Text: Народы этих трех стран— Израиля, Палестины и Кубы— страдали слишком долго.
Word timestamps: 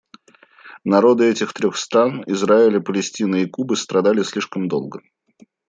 Народы 0.83 1.25
этих 1.29 1.53
трех 1.53 1.77
стран— 1.77 2.23
Израиля, 2.25 2.79
Палестины 2.79 3.43
и 3.43 3.45
Кубы— 3.45 3.75
страдали 3.75 4.23
слишком 4.23 4.67
долго. 4.67 5.03